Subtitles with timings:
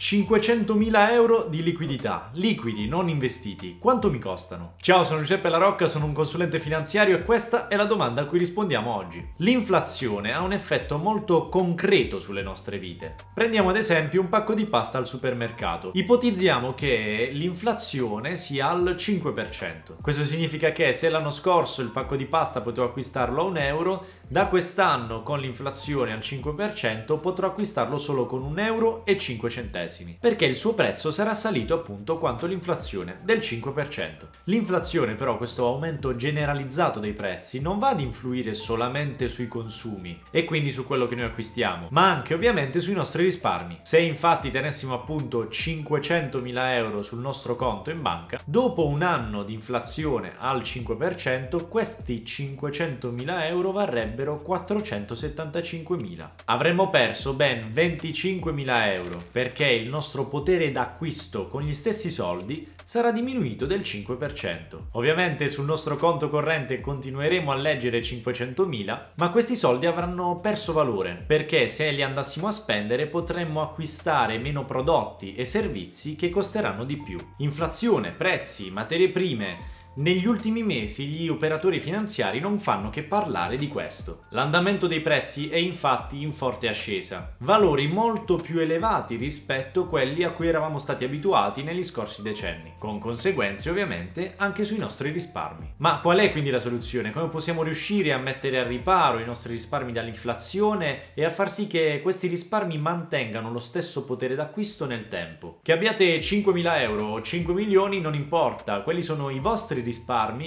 [0.00, 3.76] 500.000 euro di liquidità, liquidi, non investiti.
[3.78, 4.72] Quanto mi costano?
[4.80, 8.24] Ciao, sono Giuseppe La Rocca, sono un consulente finanziario e questa è la domanda a
[8.24, 9.22] cui rispondiamo oggi.
[9.36, 13.14] L'inflazione ha un effetto molto concreto sulle nostre vite.
[13.34, 15.90] Prendiamo ad esempio un pacco di pasta al supermercato.
[15.92, 20.00] Ipotizziamo che l'inflazione sia al 5%.
[20.00, 24.06] Questo significa che se l'anno scorso il pacco di pasta potevo acquistarlo a un euro,
[24.26, 29.88] da quest'anno con l'inflazione al 5% potrò acquistarlo solo con un euro e 5 centesimi
[30.18, 34.10] perché il suo prezzo sarà salito appunto quanto l'inflazione del 5%.
[34.44, 40.44] L'inflazione però, questo aumento generalizzato dei prezzi, non va ad influire solamente sui consumi e
[40.44, 43.80] quindi su quello che noi acquistiamo, ma anche ovviamente sui nostri risparmi.
[43.82, 49.54] Se infatti tenessimo appunto 500.000 euro sul nostro conto in banca, dopo un anno di
[49.54, 56.28] inflazione al 5%, questi 500.000 euro varrebbero 475.000.
[56.46, 63.12] Avremmo perso ben 25.000 euro perché il nostro potere d'acquisto con gli stessi soldi sarà
[63.12, 64.78] diminuito del 5%.
[64.92, 71.22] Ovviamente sul nostro conto corrente continueremo a leggere 500.000, ma questi soldi avranno perso valore,
[71.26, 76.96] perché se li andassimo a spendere potremmo acquistare meno prodotti e servizi che costeranno di
[76.96, 77.18] più.
[77.38, 83.66] Inflazione, prezzi, materie prime, negli ultimi mesi gli operatori finanziari non fanno che parlare di
[83.66, 84.22] questo.
[84.30, 90.22] L'andamento dei prezzi è infatti in forte ascesa, valori molto più elevati rispetto a quelli
[90.22, 95.74] a cui eravamo stati abituati negli scorsi decenni, con conseguenze ovviamente anche sui nostri risparmi.
[95.78, 97.10] Ma qual è quindi la soluzione?
[97.10, 101.66] Come possiamo riuscire a mettere a riparo i nostri risparmi dall'inflazione e a far sì
[101.66, 105.58] che questi risparmi mantengano lo stesso potere d'acquisto nel tempo?
[105.62, 109.88] Che abbiate 5.000 euro o 5 milioni non importa, quelli sono i vostri risparmi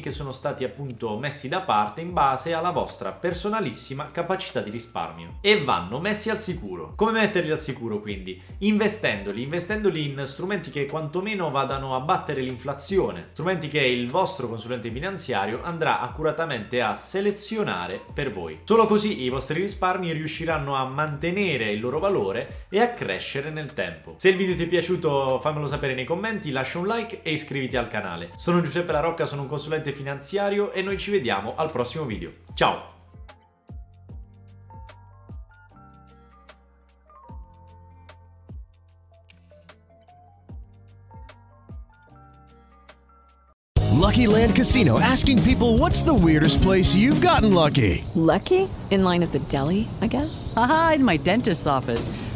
[0.00, 5.38] che sono stati appunto messi da parte in base alla vostra personalissima capacità di risparmio
[5.40, 6.92] e vanno messi al sicuro.
[6.96, 8.40] Come metterli al sicuro quindi?
[8.58, 14.90] Investendoli, investendoli in strumenti che quantomeno vadano a battere l'inflazione, strumenti che il vostro consulente
[14.90, 18.60] finanziario andrà accuratamente a selezionare per voi.
[18.64, 23.72] Solo così i vostri risparmi riusciranno a mantenere il loro valore e a crescere nel
[23.72, 24.14] tempo.
[24.16, 27.76] Se il video ti è piaciuto fammelo sapere nei commenti, lascia un like e iscriviti
[27.76, 28.30] al canale.
[28.36, 32.32] Sono Giuseppe La Rocca sono un consulente finanziario e noi ci vediamo al prossimo video.
[32.54, 32.88] Ciao!
[43.92, 48.02] Lucky Land Casino asking people what's the weirdest place you've gotten lucky?
[48.14, 48.68] Lucky?
[48.90, 50.52] In line at the deli, I guess?
[50.56, 52.08] Aha, in my dentist's office.